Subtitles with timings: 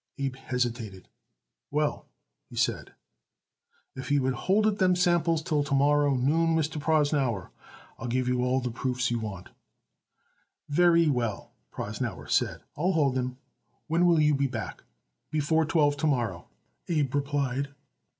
[0.17, 1.09] Abe hesitated.
[1.69, 2.07] "Well,"
[2.49, 2.93] he said,
[3.95, 6.81] "if you would hold it them samples till to morrow noon, Mr.
[6.81, 7.51] Prosnauer,
[7.99, 9.49] I'll give you all the proofs you want."
[10.67, 13.37] "Very well," Prosnauer said, "I'll hold them.
[13.85, 14.83] When will you be back?"
[15.29, 16.47] "Before twelve to morrow,"
[16.89, 17.67] Abe replied.